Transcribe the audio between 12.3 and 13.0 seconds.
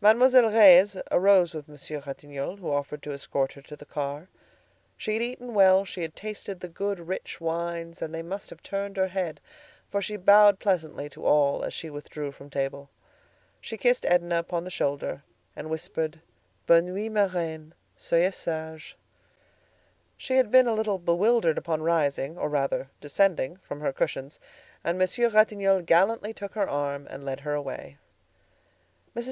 from table.